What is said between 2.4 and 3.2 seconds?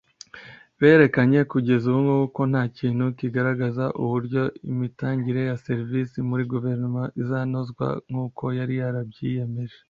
nta kintu